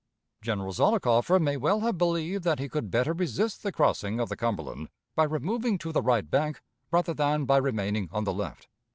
[0.41, 4.35] General Zollicoffer may well have believed that he could better resist the crossing of the
[4.35, 8.67] Cumberland by removing to the right bank rather than by remaining on the left.